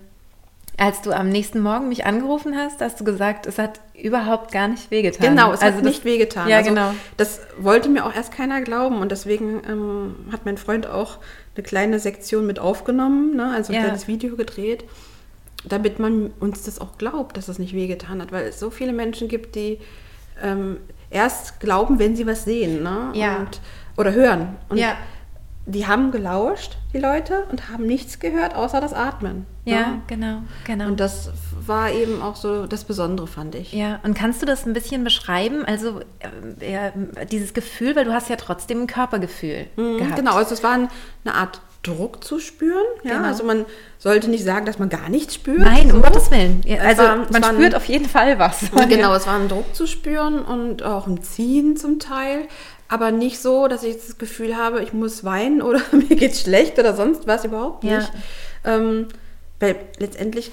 [0.77, 4.67] als du am nächsten Morgen mich angerufen hast, hast du gesagt, es hat überhaupt gar
[4.67, 5.29] nicht wehgetan.
[5.29, 6.49] Genau, es also hat nicht wehgetan.
[6.49, 6.93] Ja, also, genau.
[7.17, 11.17] Das wollte mir auch erst keiner glauben und deswegen ähm, hat mein Freund auch
[11.55, 13.53] eine kleine Sektion mit aufgenommen, ne?
[13.53, 13.83] also ein ja.
[13.83, 14.85] kleines Video gedreht,
[15.65, 18.93] damit man uns das auch glaubt, dass es nicht wehgetan hat, weil es so viele
[18.93, 19.77] Menschen gibt, die
[20.41, 20.77] ähm,
[21.11, 23.11] erst glauben, wenn sie was sehen ne?
[23.13, 23.37] ja.
[23.37, 23.61] und,
[24.01, 24.57] oder hören.
[24.69, 24.95] Und ja
[25.65, 29.45] die haben gelauscht, die Leute, und haben nichts gehört, außer das Atmen.
[29.63, 30.87] Ja, ja, genau, genau.
[30.87, 31.29] Und das
[31.65, 33.71] war eben auch so das Besondere, fand ich.
[33.71, 35.63] Ja, und kannst du das ein bisschen beschreiben?
[35.65, 36.01] Also
[36.59, 36.91] äh,
[37.31, 40.15] dieses Gefühl, weil du hast ja trotzdem ein Körpergefühl mhm, gehabt.
[40.15, 42.83] Genau, also es war eine Art Druck zu spüren.
[43.03, 43.17] Ja?
[43.17, 43.27] Genau.
[43.27, 43.65] Also man
[43.97, 45.59] sollte nicht sagen, dass man gar nichts spürt.
[45.59, 45.95] Nein, so.
[45.95, 46.63] um Gottes Willen.
[46.79, 48.65] Also war, man spürt ein, auf jeden Fall was.
[48.89, 52.47] Genau, es war ein Druck zu spüren und auch ein Ziehen zum Teil
[52.91, 56.77] aber nicht so, dass ich das Gefühl habe, ich muss weinen oder mir geht's schlecht
[56.77, 58.11] oder sonst was überhaupt nicht.
[58.65, 58.75] Ja.
[58.75, 59.07] Ähm,
[59.59, 60.51] weil letztendlich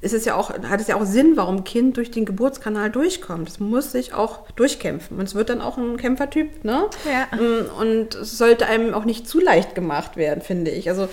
[0.00, 2.90] ist es ja auch, hat es ja auch Sinn, warum ein Kind durch den Geburtskanal
[2.90, 3.48] durchkommt.
[3.48, 5.16] Es muss sich auch durchkämpfen.
[5.16, 6.86] Und es wird dann auch ein Kämpfertyp, ne?
[7.06, 7.38] Ja.
[7.38, 10.88] Mm, und es sollte einem auch nicht zu leicht gemacht werden, finde ich.
[10.88, 11.08] Also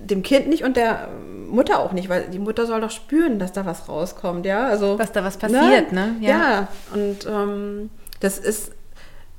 [0.00, 1.10] dem Kind nicht und der
[1.46, 4.66] Mutter auch nicht, weil die Mutter soll doch spüren, dass da was rauskommt, ja?
[4.66, 6.16] Also, dass da was passiert, ne?
[6.18, 6.26] ne?
[6.26, 6.28] Ja.
[6.28, 6.68] ja.
[6.92, 8.72] Und ähm, das ist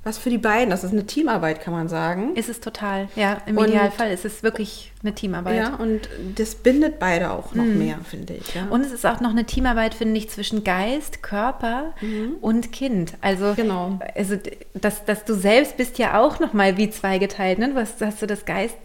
[0.03, 0.69] was für die beiden.
[0.69, 2.35] Das ist eine Teamarbeit, kann man sagen.
[2.35, 3.41] Ist es total, ja.
[3.45, 5.57] Im und, Idealfall ist es wirklich eine Teamarbeit.
[5.57, 7.77] Ja, und das bindet beide auch noch mhm.
[7.77, 8.55] mehr, finde ich.
[8.55, 8.67] Ja.
[8.69, 12.35] Und es ist auch noch eine Teamarbeit, finde ich, zwischen Geist, Körper mhm.
[12.39, 13.13] und Kind.
[13.21, 13.99] Also, genau.
[14.15, 14.37] also
[14.73, 17.59] dass, dass du selbst bist ja auch noch mal wie zweigeteilt.
[17.59, 17.69] Ne?
[17.69, 18.77] Du hast, hast du das Geist,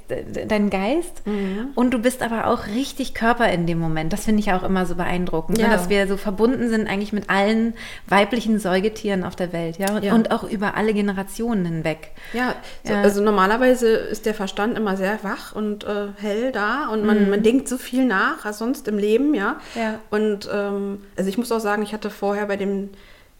[0.49, 1.69] deinen Geist mhm.
[1.75, 4.13] und du bist aber auch richtig Körper in dem Moment.
[4.13, 5.65] Das finde ich auch immer so beeindruckend, ne?
[5.65, 5.71] ja.
[5.71, 5.77] ne?
[5.77, 7.75] dass wir so verbunden sind eigentlich mit allen
[8.07, 9.79] weiblichen Säugetieren auf der Welt.
[9.79, 9.99] Ja?
[10.01, 10.15] ja.
[10.15, 12.11] Und auch über alle Generationen hinweg.
[12.33, 17.05] Ja, so, also normalerweise ist der Verstand immer sehr wach und äh, hell da und
[17.05, 17.31] man, mhm.
[17.31, 19.61] man denkt so viel nach als sonst im Leben, ja.
[19.75, 19.99] ja.
[20.11, 22.91] Und ähm, also ich muss auch sagen, ich hatte vorher bei den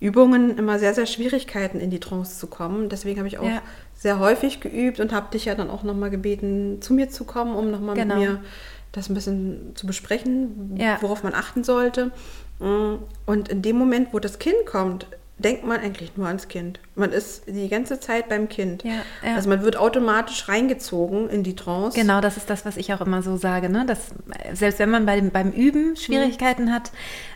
[0.01, 2.89] Übungen immer sehr, sehr Schwierigkeiten in die Trance zu kommen.
[2.89, 3.63] Deswegen habe ich auch ja.
[3.95, 7.55] sehr häufig geübt und habe dich ja dann auch nochmal gebeten, zu mir zu kommen,
[7.55, 8.17] um nochmal genau.
[8.17, 8.41] mit mir
[8.93, 10.99] das ein bisschen zu besprechen, ja.
[11.01, 12.11] worauf man achten sollte.
[12.59, 15.07] Und in dem Moment, wo das Kind kommt,
[15.39, 16.81] denkt man eigentlich nur ans Kind.
[16.97, 18.83] Man ist die ganze Zeit beim Kind.
[18.83, 18.91] Ja,
[19.25, 19.37] ja.
[19.37, 21.99] Also man wird automatisch reingezogen in die Trance.
[21.99, 23.69] Genau, das ist das, was ich auch immer so sage.
[23.69, 23.87] Ne?
[23.87, 24.11] Dass,
[24.53, 26.73] selbst wenn man bei dem, beim Üben Schwierigkeiten mhm.
[26.73, 26.91] hat,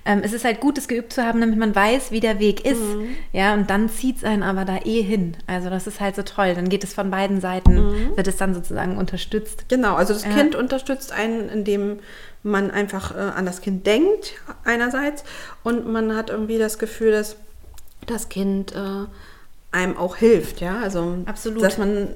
[0.05, 2.65] ähm, es ist halt gut, es geübt zu haben, damit man weiß, wie der Weg
[2.65, 2.81] ist.
[2.81, 3.15] Mhm.
[3.33, 5.37] Ja, und dann zieht es einen aber da eh hin.
[5.47, 6.55] Also das ist halt so toll.
[6.55, 8.17] Dann geht es von beiden Seiten, mhm.
[8.17, 9.69] wird es dann sozusagen unterstützt.
[9.69, 10.31] Genau, also das ja.
[10.31, 12.01] Kind unterstützt einen, indem
[12.43, 14.35] man einfach äh, an das Kind denkt,
[14.65, 15.23] einerseits,
[15.62, 17.37] und man hat irgendwie das Gefühl, dass
[18.07, 19.07] das Kind äh,
[19.73, 20.81] einem auch hilft, ja.
[20.81, 21.62] Also Absolut.
[21.62, 22.09] dass man,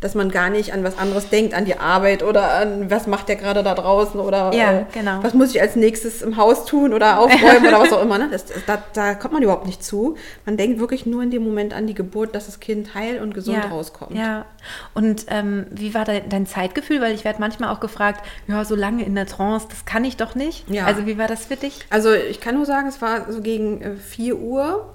[0.00, 3.28] dass man gar nicht an was anderes denkt, an die Arbeit oder an was macht
[3.28, 5.22] der gerade da draußen oder ja, äh, genau.
[5.22, 8.16] was muss ich als nächstes im Haus tun oder aufräumen oder was auch immer.
[8.16, 8.28] Ne?
[8.32, 10.16] Das, da, da, kommt man überhaupt nicht zu.
[10.46, 13.34] Man denkt wirklich nur in dem Moment an die Geburt, dass das Kind heil und
[13.34, 14.16] gesund ja, rauskommt.
[14.16, 14.46] Ja.
[14.94, 17.02] Und ähm, wie war dein, dein, Zeitgefühl?
[17.02, 20.16] Weil ich werde manchmal auch gefragt, ja, so lange in der Trance, das kann ich
[20.16, 20.68] doch nicht.
[20.70, 20.86] Ja.
[20.86, 21.80] Also wie war das für dich?
[21.90, 24.86] Also ich kann nur sagen, es war so gegen äh, 4 Uhr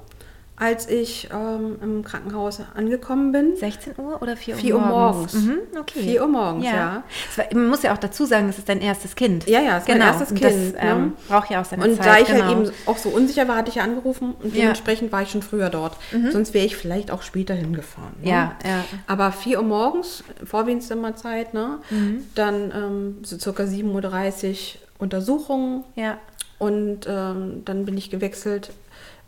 [0.60, 3.56] als ich ähm, im Krankenhaus angekommen bin.
[3.56, 5.34] 16 Uhr oder 4 Uhr 4 Uhr morgens.
[5.34, 6.00] Mhm, okay.
[6.02, 7.04] 4 Uhr morgens, ja.
[7.30, 9.48] Es war, man muss ja auch dazu sagen, das ist dein erstes Kind.
[9.48, 11.12] Ja, ja, es ist mein erstes Und Kind, Das ähm, ne?
[11.28, 12.06] braucht ja auch seine Und Zeit.
[12.08, 12.46] da ich genau.
[12.46, 14.62] halt eben auch so unsicher war, hatte ich ja angerufen und Ja.
[14.62, 15.96] dementsprechend war ich schon früher dort.
[16.32, 18.14] Sonst wäre ich vielleicht auch später hingefahren.
[18.24, 18.30] Ne?
[18.30, 18.84] Ja, ja.
[19.06, 21.80] Aber 4 Uhr morgens, Vorwindzimmerzeit, ne?
[21.90, 22.24] Mhm.
[22.36, 26.18] dann ähm, so circa 7.30 Uhr Untersuchungen Ja,
[26.58, 28.72] und ähm, dann bin ich gewechselt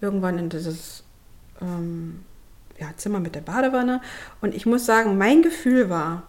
[0.02, 1.04] irgendwann in dieses
[1.62, 2.20] ähm,
[2.80, 4.02] ja, Zimmer mit der Badewanne.
[4.42, 6.24] Und ich muss sagen, mein Gefühl war,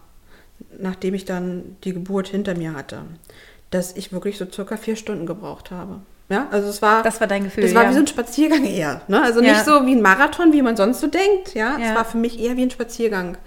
[0.79, 3.01] nachdem ich dann die Geburt hinter mir hatte,
[3.69, 5.99] dass ich wirklich so circa vier Stunden gebraucht habe.
[6.29, 7.03] Ja, also es war.
[7.03, 7.89] Das war dein Gefühl, Das war ja.
[7.89, 9.01] wie so ein Spaziergang eher.
[9.07, 9.21] Ne?
[9.21, 9.51] Also Ja.
[9.53, 11.53] nicht so wie ein Marathon, wie man sonst so denkt.
[11.53, 11.89] Ja, Ja.
[11.89, 13.37] es war für mich eher wie ein Spaziergang.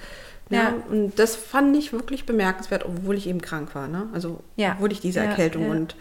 [0.51, 0.75] Ja, Ja.
[0.91, 3.89] und das fand ich wirklich bemerkenswert, obwohl ich eben krank war.
[3.89, 4.09] Ne?
[4.13, 5.97] Also obwohl ich diese Erkältung und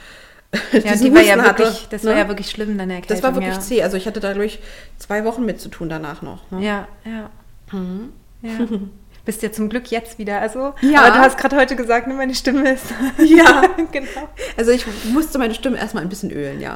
[0.72, 2.20] ja die war ja hatte, wirklich, das war ne?
[2.20, 3.16] ja wirklich schlimm, deine Erkältung.
[3.16, 3.60] Das war wirklich ja.
[3.60, 3.84] zäh.
[3.84, 4.60] Also ich hatte dadurch
[4.98, 6.50] zwei Wochen mit zu tun danach noch.
[6.52, 6.64] Ne?
[6.64, 7.30] Ja, ja.
[7.72, 8.14] Mhm.
[8.42, 8.52] ja.
[9.26, 10.42] Bist ja zum Glück jetzt wieder.
[10.42, 11.04] Also, Ja.
[11.04, 12.88] aber du hast gerade heute gesagt, ne, meine Stimme ist.
[13.20, 13.64] Ja.
[13.92, 14.28] genau.
[14.58, 16.76] Also ich musste meine Stimme erstmal ein bisschen ölen, ja.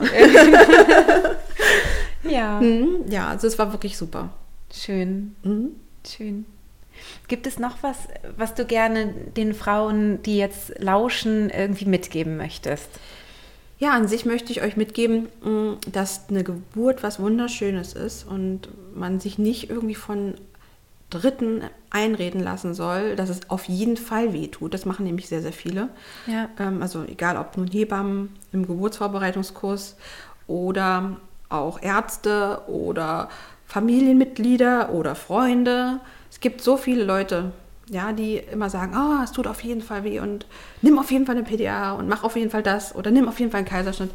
[2.24, 2.60] Ja.
[2.62, 3.06] Mhm.
[3.10, 4.30] Ja, also es war wirklich super.
[4.74, 5.36] Schön.
[5.44, 5.72] Mhm.
[6.08, 6.46] Schön.
[7.28, 7.98] Gibt es noch was,
[8.38, 12.90] was du gerne den Frauen, die jetzt lauschen, irgendwie mitgeben möchtest?
[13.80, 18.70] Ja, an sich möchte ich euch mitgeben, mh, dass eine Geburt was Wunderschönes ist und
[18.96, 20.34] man sich nicht irgendwie von
[21.10, 24.74] Dritten einreden lassen soll, dass es auf jeden Fall weh tut.
[24.74, 25.90] Das machen nämlich sehr, sehr viele.
[26.26, 26.50] Ja.
[26.60, 29.96] Ähm, also egal ob nun Hebammen im Geburtsvorbereitungskurs
[30.48, 31.18] oder
[31.50, 33.30] auch Ärzte oder
[33.68, 36.00] Familienmitglieder oder Freunde.
[36.30, 37.52] Es gibt so viele Leute,
[37.90, 40.46] ja, die immer sagen, oh, es tut auf jeden Fall weh und
[40.82, 43.40] nimm auf jeden Fall eine PDA und mach auf jeden Fall das oder nimm auf
[43.40, 44.12] jeden Fall einen Kaiserschnitt.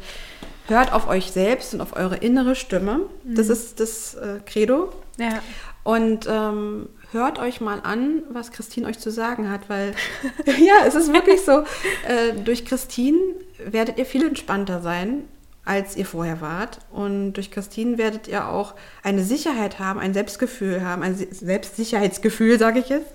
[0.67, 3.01] Hört auf euch selbst und auf eure innere Stimme.
[3.23, 4.93] Das ist das äh, Credo.
[5.17, 5.39] Ja.
[5.83, 9.93] Und ähm, hört euch mal an, was Christine euch zu sagen hat, weil
[10.45, 11.63] ja, es ist wirklich so,
[12.07, 13.19] äh, durch Christine
[13.65, 15.23] werdet ihr viel entspannter sein,
[15.65, 16.79] als ihr vorher wart.
[16.91, 18.73] Und durch Christine werdet ihr auch
[19.03, 23.13] eine Sicherheit haben, ein Selbstgefühl haben, ein Se- Selbstsicherheitsgefühl, sage ich jetzt,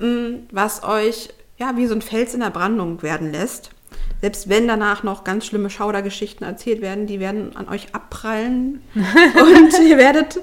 [0.00, 3.70] m, was euch ja wie so ein Fels in der Brandung werden lässt.
[4.20, 9.78] Selbst wenn danach noch ganz schlimme Schaudergeschichten erzählt werden, die werden an euch abprallen und
[9.86, 10.38] ihr werdet,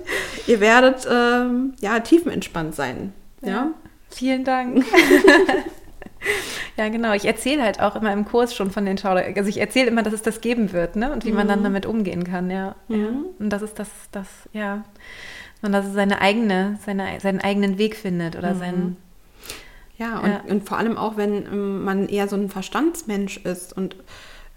[0.47, 3.13] ihr werdet ähm, ja tiefenentspannt sein.
[3.41, 3.71] Ja.
[4.09, 4.85] Vielen Dank.
[6.77, 7.13] ja, genau.
[7.13, 9.23] Ich erzähle halt auch immer im Kurs schon von den Schauder.
[9.36, 11.12] Also ich erzähle immer, dass es das geben wird, ne?
[11.12, 12.75] Und wie man dann damit umgehen kann, ja.
[12.88, 13.07] ja.
[13.39, 14.83] Und das ist das, das, ja.
[15.62, 18.97] Und dass es seine eigene, seine, seinen eigenen Weg findet oder sein.
[19.97, 20.41] Ja, und, Ja.
[20.47, 23.95] und vor allem auch, wenn ähm, man eher so ein Verstandsmensch ist und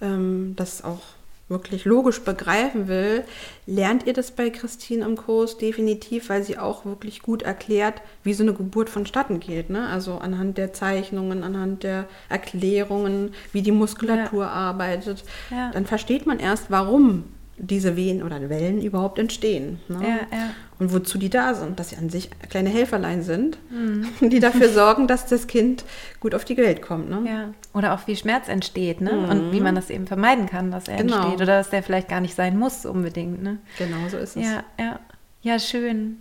[0.00, 1.00] ähm, das auch
[1.48, 3.24] wirklich logisch begreifen will,
[3.66, 8.34] lernt ihr das bei Christine im Kurs definitiv, weil sie auch wirklich gut erklärt, wie
[8.34, 9.70] so eine Geburt vonstatten geht.
[9.70, 9.86] Ne?
[9.88, 15.24] Also anhand der Zeichnungen, anhand der Erklärungen, wie die Muskulatur arbeitet.
[15.50, 15.70] Ja.
[15.70, 17.24] Dann versteht man erst, warum
[17.58, 19.80] diese Wehen oder Wellen überhaupt entstehen.
[19.88, 19.98] Ne?
[20.02, 20.50] Ja, ja.
[20.78, 24.06] Und wozu die da sind, dass sie an sich kleine Helferlein sind, Mhm.
[24.30, 25.84] die dafür sorgen, dass das Kind
[26.20, 27.08] gut auf die Welt kommt.
[27.08, 27.22] Ne?
[27.26, 27.48] Ja.
[27.72, 29.26] Oder auch wie Schmerz entsteht, ne?
[29.30, 31.06] Und wie man das eben vermeiden kann, dass er Mhm.
[31.08, 31.16] Genau.
[31.16, 31.40] entsteht.
[31.42, 33.58] Oder dass der vielleicht gar nicht sein muss unbedingt, ne?
[33.78, 34.44] Genau so ist es.
[34.44, 35.00] Ja, ja.
[35.42, 36.18] Ja, schön.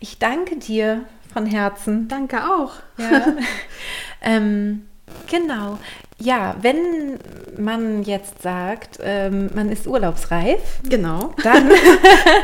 [0.00, 2.06] Ich danke dir von Herzen.
[2.08, 2.74] Danke auch.
[2.98, 3.34] Ja.
[4.22, 4.82] ähm,
[5.30, 5.78] genau.
[6.24, 7.18] Ja, wenn
[7.58, 11.34] man jetzt sagt, ähm, man ist urlaubsreif, Genau.
[11.42, 11.68] dann,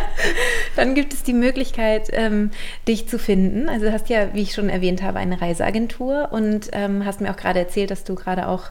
[0.76, 2.50] dann gibt es die Möglichkeit, ähm,
[2.88, 3.68] dich zu finden.
[3.68, 7.30] Also du hast ja, wie ich schon erwähnt habe, eine Reiseagentur und ähm, hast mir
[7.30, 8.64] auch gerade erzählt, dass du gerade auch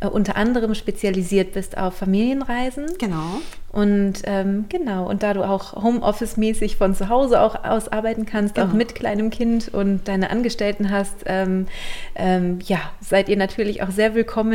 [0.00, 2.86] äh, unter anderem spezialisiert bist auf Familienreisen.
[2.98, 3.40] Genau.
[3.70, 8.58] Und ähm, genau, und da du auch Homeoffice-mäßig von zu Hause auch aus arbeiten kannst,
[8.58, 8.76] auch Genau.
[8.76, 11.66] mit kleinem Kind und deine Angestellten hast, ähm,
[12.16, 14.47] ähm, ja, seid ihr natürlich auch sehr willkommen,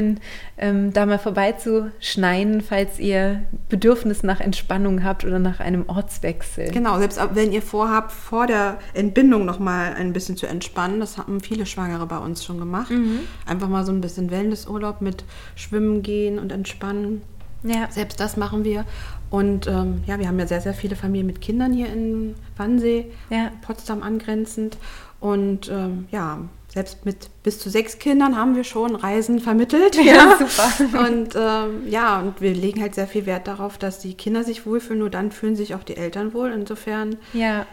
[0.57, 6.71] ähm, da mal vorbeizuschneien, falls ihr Bedürfnis nach Entspannung habt oder nach einem Ortswechsel.
[6.71, 11.17] Genau, selbst wenn ihr vorhabt, vor der Entbindung noch mal ein bisschen zu entspannen, das
[11.17, 12.91] haben viele Schwangere bei uns schon gemacht.
[12.91, 13.19] Mhm.
[13.45, 15.23] Einfach mal so ein bisschen Wellnessurlaub mit
[15.55, 17.21] Schwimmen gehen und entspannen.
[17.63, 18.85] Ja, Selbst das machen wir.
[19.29, 23.07] Und ähm, ja, wir haben ja sehr, sehr viele Familien mit Kindern hier in Wannsee,
[23.29, 23.51] Ja.
[23.65, 24.77] Potsdam angrenzend.
[25.19, 26.39] Und ähm, ja,
[26.73, 29.95] selbst mit bis zu sechs Kindern haben wir schon Reisen vermittelt.
[30.03, 31.07] Ja, super.
[31.07, 34.65] Und ähm, ja, und wir legen halt sehr viel Wert darauf, dass die Kinder sich
[34.65, 34.99] wohlfühlen.
[34.99, 36.51] Nur dann fühlen sich auch die Eltern wohl.
[36.51, 37.65] Insofern, ja,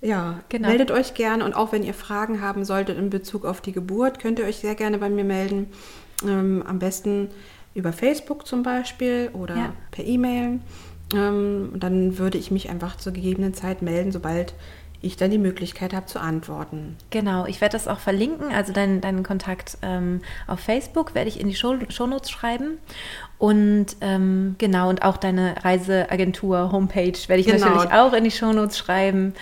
[0.00, 0.68] ja, Genau.
[0.68, 1.44] meldet euch gerne.
[1.44, 4.56] Und auch wenn ihr Fragen haben solltet in Bezug auf die Geburt, könnt ihr euch
[4.56, 5.68] sehr gerne bei mir melden.
[6.26, 7.28] Ähm, am besten
[7.74, 9.72] über Facebook zum Beispiel oder Ja.
[9.92, 10.58] per E-Mail.
[11.14, 14.54] Ähm, dann würde ich mich einfach zur gegebenen Zeit melden, sobald
[15.02, 16.96] ich dann die Möglichkeit habe zu antworten.
[17.10, 21.40] Genau, ich werde das auch verlinken, also deinen, deinen Kontakt ähm, auf Facebook werde ich
[21.40, 22.78] in die Show, Shownotes schreiben.
[23.38, 27.66] Und ähm, genau, und auch deine Reiseagentur, Homepage werde ich genau.
[27.66, 29.34] natürlich auch in die Shownotes schreiben.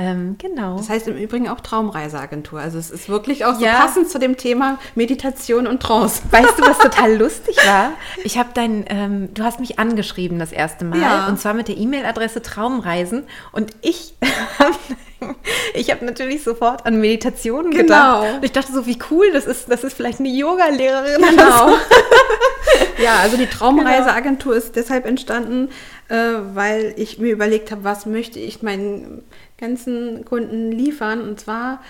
[0.00, 0.78] Ähm, genau.
[0.78, 2.58] Das heißt im Übrigen auch Traumreiseagentur.
[2.58, 3.74] Also es ist wirklich auch so ja.
[3.74, 6.22] passend zu dem Thema Meditation und Trance.
[6.30, 7.92] Weißt du, was total lustig war?
[8.24, 11.28] Ich habe dein, ähm, du hast mich angeschrieben das erste Mal ja.
[11.28, 14.14] und zwar mit der E-Mail-Adresse Traumreisen und ich
[15.74, 18.22] ich habe natürlich sofort an Meditationen genau.
[18.22, 18.36] gedacht.
[18.36, 21.20] Und ich dachte so, wie cool, das ist, das ist vielleicht eine Yoga-Lehrerin.
[21.28, 21.76] Genau.
[23.02, 25.68] ja, also die Traumreiseagentur ist deshalb entstanden,
[26.08, 26.14] äh,
[26.54, 29.22] weil ich mir überlegt habe, was möchte ich meinen
[29.60, 31.20] ganzen Kunden liefern.
[31.20, 31.80] Und zwar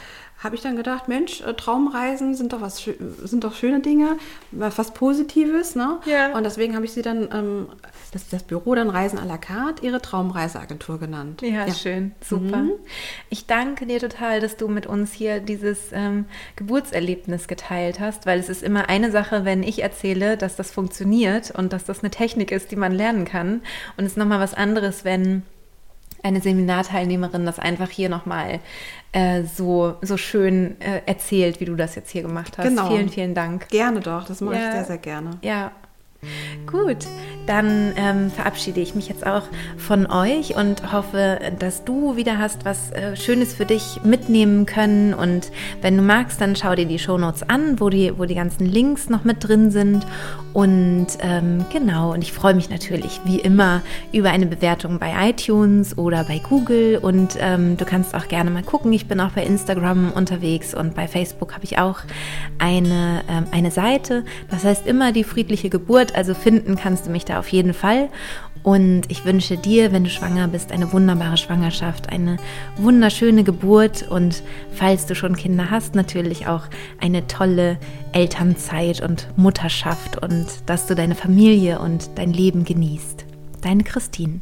[0.42, 2.82] habe ich dann gedacht, Mensch, äh, Traumreisen sind doch was
[3.24, 4.16] sind doch schöne Dinge,
[4.50, 5.98] was Positives, ne?
[6.06, 6.34] Ja.
[6.36, 7.66] Und deswegen habe ich sie dann ähm,
[8.12, 11.42] das, das Büro dann Reisen à la carte ihre Traumreiseagentur genannt.
[11.42, 11.74] Ja, ja.
[11.74, 12.58] schön, super.
[12.58, 12.72] Mhm.
[13.28, 16.24] Ich danke dir total, dass du mit uns hier dieses ähm,
[16.56, 21.50] Geburtserlebnis geteilt hast, weil es ist immer eine Sache, wenn ich erzähle, dass das funktioniert
[21.50, 23.60] und dass das eine Technik ist, die man lernen kann.
[23.98, 25.42] Und es ist nochmal was anderes, wenn
[26.22, 28.60] eine Seminarteilnehmerin das einfach hier nochmal
[29.12, 32.66] äh, so, so schön äh, erzählt, wie du das jetzt hier gemacht hast.
[32.66, 32.88] Genau.
[32.88, 33.68] Vielen, vielen Dank.
[33.68, 34.68] Gerne doch, das mache ja.
[34.68, 35.30] ich sehr, sehr gerne.
[35.42, 35.72] Ja,
[36.66, 37.06] Gut,
[37.50, 39.42] dann ähm, verabschiede ich mich jetzt auch
[39.76, 45.14] von euch und hoffe, dass du wieder hast was äh, Schönes für dich mitnehmen können.
[45.14, 45.50] Und
[45.82, 49.08] wenn du magst, dann schau dir die Shownotes an, wo die, wo die ganzen Links
[49.08, 50.06] noch mit drin sind.
[50.52, 53.82] Und ähm, genau, und ich freue mich natürlich wie immer
[54.12, 56.98] über eine Bewertung bei iTunes oder bei Google.
[56.98, 58.92] Und ähm, du kannst auch gerne mal gucken.
[58.92, 61.98] Ich bin auch bei Instagram unterwegs und bei Facebook habe ich auch
[62.60, 64.24] eine, ähm, eine Seite.
[64.50, 68.08] Das heißt immer die friedliche Geburt also finden kannst du mich da auf jeden Fall.
[68.62, 72.36] Und ich wünsche dir, wenn du schwanger bist, eine wunderbare Schwangerschaft, eine
[72.76, 76.64] wunderschöne Geburt und falls du schon Kinder hast, natürlich auch
[77.00, 77.78] eine tolle
[78.12, 83.24] Elternzeit und Mutterschaft und dass du deine Familie und dein Leben genießt.
[83.62, 84.40] Deine Christine.